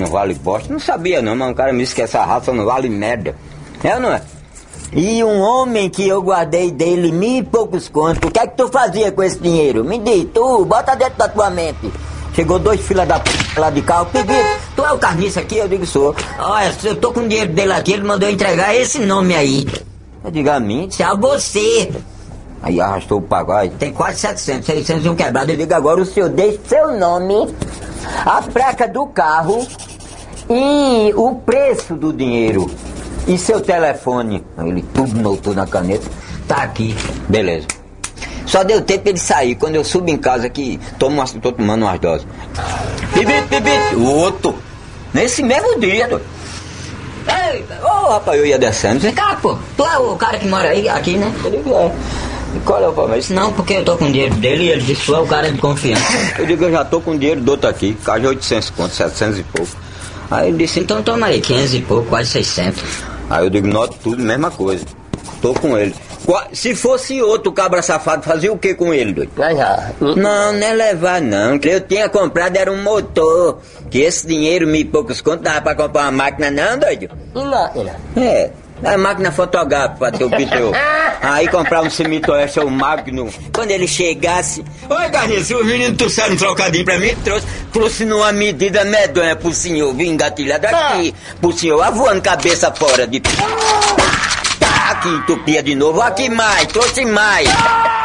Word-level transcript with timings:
não 0.00 0.06
vale 0.08 0.34
bosta. 0.34 0.72
Não 0.72 0.80
sabia 0.80 1.22
não, 1.22 1.36
mas 1.36 1.50
um 1.50 1.54
cara 1.54 1.72
me 1.72 1.80
disse 1.80 1.94
que 1.94 2.02
essa 2.02 2.24
raça 2.24 2.52
não 2.52 2.64
vale 2.64 2.88
merda. 2.88 3.36
É 3.84 3.94
ou 3.94 4.00
não 4.00 4.12
é? 4.12 4.22
E 4.92 5.22
um 5.22 5.40
homem 5.40 5.88
que 5.88 6.08
eu 6.08 6.20
guardei 6.20 6.70
dele 6.72 7.12
mil 7.12 7.38
e 7.38 7.42
poucos 7.44 7.88
contos, 7.88 8.28
o 8.28 8.30
que 8.30 8.40
é 8.40 8.46
que 8.46 8.56
tu 8.56 8.68
fazia 8.68 9.12
com 9.12 9.22
esse 9.22 9.38
dinheiro? 9.38 9.84
Me 9.84 9.98
diz, 10.00 10.26
tu, 10.34 10.64
bota 10.64 10.96
dentro 10.96 11.16
da 11.16 11.28
tua 11.28 11.48
mente. 11.48 11.92
Chegou 12.34 12.58
dois 12.58 12.80
filas 12.80 13.06
da 13.06 13.20
p 13.20 13.30
lá 13.56 13.70
de 13.70 13.82
carro, 13.82 14.06
pedi, 14.06 14.32
tu 14.74 14.84
é 14.84 14.92
o 14.92 14.98
carniça 14.98 15.40
aqui? 15.40 15.58
Eu 15.58 15.68
digo, 15.68 15.86
sou. 15.86 16.14
Olha, 16.38 16.72
eu 16.82 16.96
tô 16.96 17.12
com 17.12 17.20
o 17.20 17.28
dinheiro 17.28 17.52
dele 17.52 17.72
aqui, 17.72 17.92
ele 17.92 18.02
mandou 18.02 18.28
entregar 18.28 18.74
esse 18.74 18.98
nome 18.98 19.34
aí. 19.34 19.66
Eu 20.24 20.30
digo, 20.30 20.50
a 20.50 20.58
mim, 20.58 20.88
disse, 20.88 21.02
a 21.02 21.14
você. 21.14 21.92
Aí 22.62 22.80
arrastou 22.80 23.18
o 23.18 23.22
pagode, 23.22 23.70
tem 23.76 23.92
quase 23.92 24.18
700, 24.18 24.66
600 24.66 25.04
e 25.04 25.08
um 25.08 25.14
quebrado. 25.14 25.52
Eu 25.52 25.56
digo, 25.56 25.72
agora 25.72 26.00
o 26.00 26.04
senhor 26.04 26.28
deixa 26.28 26.58
seu 26.66 26.98
nome, 26.98 27.54
a 28.24 28.42
placa 28.42 28.88
do 28.88 29.06
carro 29.06 29.66
e 30.50 31.12
o 31.14 31.36
preço 31.36 31.94
do 31.94 32.12
dinheiro. 32.12 32.68
E 33.26 33.38
seu 33.38 33.60
telefone? 33.60 34.42
Ele 34.58 34.82
tudo 34.92 35.20
notou 35.20 35.54
na 35.54 35.66
caneta. 35.66 36.08
Tá 36.48 36.62
aqui. 36.62 36.94
Beleza. 37.28 37.66
Só 38.46 38.64
deu 38.64 38.80
tempo 38.82 39.08
ele 39.08 39.18
sair. 39.18 39.54
Quando 39.54 39.76
eu 39.76 39.84
subo 39.84 40.10
em 40.10 40.16
casa 40.16 40.46
aqui, 40.46 40.80
tomo 40.98 41.16
umas, 41.16 41.30
tô 41.32 41.52
tomando 41.52 41.82
umas 41.82 42.00
doses. 42.00 42.26
Bibit, 43.14 43.46
bibit, 43.48 43.94
o 43.94 44.04
outro. 44.04 44.56
Nesse 45.14 45.42
mesmo 45.42 45.78
dia. 45.78 46.08
Ei, 47.28 47.64
ô 47.82 47.86
oh, 47.86 48.08
rapaz, 48.10 48.38
eu 48.38 48.46
ia 48.46 48.58
descendo. 48.58 48.98
Vem 48.98 49.12
cá, 49.12 49.38
pô. 49.40 49.56
Tu 49.76 49.84
é 49.84 49.98
o 49.98 50.16
cara 50.16 50.38
que 50.38 50.48
mora 50.48 50.70
aí, 50.70 50.88
aqui, 50.88 51.16
né? 51.16 51.32
Eu 51.44 51.50
digo, 51.50 51.74
é. 51.74 51.92
E 52.56 52.58
qual 52.60 52.82
é 52.82 52.88
o 52.88 52.92
problema? 52.92 53.20
Disse, 53.20 53.32
não, 53.32 53.52
porque 53.52 53.74
eu 53.74 53.84
tô 53.84 53.96
com 53.96 54.06
o 54.06 54.10
dinheiro 54.10 54.34
dele 54.36 54.64
e 54.64 54.70
ele 54.70 54.82
disse, 54.82 55.06
tu 55.06 55.14
é 55.14 55.20
o 55.20 55.26
cara 55.26 55.52
de 55.52 55.58
confiança. 55.58 56.02
Eu 56.36 56.46
digo, 56.46 56.64
eu 56.64 56.72
já 56.72 56.84
tô 56.84 57.00
com 57.00 57.12
o 57.12 57.18
dinheiro 57.18 57.40
do 57.40 57.52
outro 57.52 57.70
aqui, 57.70 57.96
caixa 58.02 58.26
800 58.26 58.70
conto, 58.70 58.94
700 58.94 59.38
e 59.38 59.42
pouco. 59.44 59.89
Aí 60.30 60.48
ele 60.48 60.58
disse, 60.58 60.80
então 60.80 61.02
toma 61.02 61.26
aí, 61.26 61.40
500 61.40 61.74
e 61.74 61.80
pouco, 61.80 62.08
quase 62.08 62.30
600. 62.30 62.82
Aí 63.28 63.44
eu 63.44 63.50
digo, 63.50 63.66
nota 63.66 63.96
tudo, 64.02 64.22
mesma 64.22 64.50
coisa. 64.50 64.84
Tô 65.42 65.54
com 65.54 65.76
ele. 65.76 65.94
Se 66.52 66.74
fosse 66.74 67.20
outro 67.22 67.50
cabra 67.50 67.82
safado, 67.82 68.22
fazia 68.22 68.52
o 68.52 68.58
que 68.58 68.74
com 68.74 68.92
ele, 68.92 69.12
doido? 69.12 69.32
Não, 70.00 70.52
não 70.52 70.66
é 70.66 70.72
levar 70.72 71.20
não. 71.20 71.58
Eu 71.62 71.80
tinha 71.80 72.08
comprado, 72.08 72.56
era 72.56 72.70
um 72.70 72.82
motor. 72.82 73.58
Que 73.90 74.00
esse 74.00 74.26
dinheiro, 74.26 74.66
me 74.66 74.84
poucos 74.84 75.20
contos, 75.20 75.42
dava 75.42 75.60
pra 75.62 75.74
comprar 75.74 76.02
uma 76.02 76.12
máquina 76.12 76.50
não, 76.50 76.78
doido? 76.78 77.08
Não, 77.34 77.72
É. 78.16 78.50
A 78.84 78.96
máquina 78.96 79.30
fotográfica 79.30 79.96
pra 79.98 80.10
ter 80.10 80.24
o 80.24 80.30
pneu. 80.30 80.72
Aí 81.22 81.46
comprar 81.48 81.82
um 81.82 81.90
cimito 81.90 82.32
oeste 82.32 82.60
ou 82.60 82.70
Magno. 82.70 83.28
Quando 83.52 83.70
ele 83.70 83.86
chegasse. 83.86 84.64
Oi, 84.88 85.08
Garnizo, 85.10 85.58
o 85.58 85.64
menino 85.64 85.94
trouxeram 85.94 86.32
um 86.32 86.36
trocadinho 86.36 86.84
pra 86.84 86.98
mim, 86.98 87.14
trouxe. 87.22 87.46
Trouxe 87.72 88.04
numa 88.04 88.32
medida 88.32 88.84
medonha 88.84 89.36
pro 89.36 89.52
senhor, 89.52 89.94
vim 89.94 90.08
engatilhado 90.08 90.66
aqui. 90.66 91.14
Pro 91.40 91.52
senhor, 91.52 91.80
avoando 91.82 92.22
cabeça 92.22 92.72
fora 92.72 93.06
de. 93.06 93.20
Tá, 93.20 94.90
aqui 94.90 95.08
entupia 95.08 95.62
de 95.62 95.74
novo. 95.74 96.00
Aqui 96.00 96.30
mais, 96.30 96.66
trouxe 96.68 97.04
mais. 97.04 97.48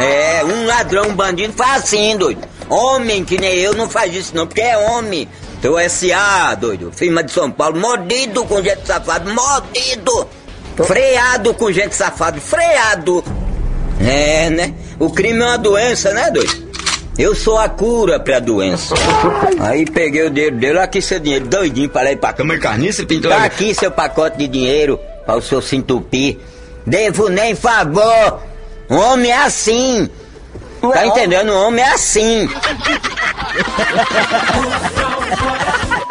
É, 0.00 0.44
um 0.44 0.66
ladrão, 0.66 1.08
um 1.08 1.14
bandido 1.14 1.52
faz 1.52 1.84
assim, 1.84 2.16
doido. 2.16 2.40
Homem 2.68 3.24
que 3.24 3.38
nem 3.40 3.54
eu 3.54 3.72
não 3.74 3.88
faz 3.88 4.14
isso 4.14 4.34
não, 4.34 4.46
porque 4.46 4.60
é 4.60 4.76
homem. 4.76 5.28
Teu 5.62 5.76
SA, 5.88 6.54
doido. 6.54 6.92
Firma 6.92 7.22
de 7.22 7.32
São 7.32 7.50
Paulo, 7.50 7.78
mordido 7.78 8.44
com 8.44 8.60
gente 8.62 8.84
safado, 8.84 9.32
mordido. 9.32 10.28
Freado 10.84 11.54
com 11.54 11.72
gente 11.72 11.94
safado, 11.94 12.40
freado. 12.40 13.24
É, 14.00 14.50
né? 14.50 14.74
O 14.98 15.10
crime 15.10 15.40
é 15.40 15.44
uma 15.44 15.58
doença, 15.58 16.12
né, 16.12 16.30
doido? 16.30 16.66
Eu 17.18 17.34
sou 17.34 17.56
a 17.56 17.66
cura 17.66 18.20
pra 18.20 18.38
doença. 18.40 18.94
Aí 19.58 19.86
peguei 19.86 20.26
o 20.26 20.30
dinheiro 20.30 20.56
dele, 20.56 20.78
aqui 20.78 21.00
seu 21.00 21.18
dinheiro, 21.18 21.46
doidinho 21.46 21.88
para 21.88 22.12
ir 22.12 22.16
pra 22.16 22.34
cama 22.34 22.54
e 22.54 22.58
carniça, 22.58 23.06
pintou. 23.06 23.30
Tá 23.30 23.44
aqui 23.44 23.74
seu 23.74 23.90
pacote 23.90 24.36
de 24.36 24.46
dinheiro 24.46 25.00
para 25.24 25.36
o 25.36 25.40
senhor 25.40 25.62
se 25.62 25.76
entupir. 25.76 26.38
Devo 26.86 27.30
nem 27.30 27.54
favor. 27.54 28.42
Um 28.90 28.96
homem 28.96 29.30
é 29.30 29.38
assim. 29.38 30.10
Tá 30.92 31.06
entendendo? 31.06 31.52
Um 31.52 31.68
homem 31.68 31.82
é 31.82 31.92
assim. 31.92 32.46